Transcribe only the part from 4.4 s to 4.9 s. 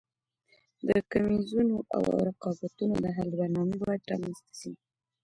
سي.